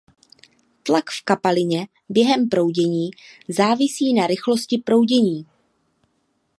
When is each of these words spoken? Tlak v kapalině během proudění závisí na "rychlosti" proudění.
Tlak 0.83 1.09
v 1.11 1.23
kapalině 1.23 1.87
během 2.09 2.49
proudění 2.49 3.09
závisí 3.49 4.13
na 4.13 4.27
"rychlosti" 4.27 4.77
proudění. 4.77 5.45